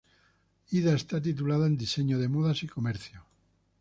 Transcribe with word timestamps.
Ida 0.79 0.95
está 0.95 1.21
titulada 1.21 1.67
en 1.67 1.77
diseño 1.83 2.17
de 2.17 2.27
modas 2.35 2.63
y 2.63 2.67
comercio. 2.67 3.19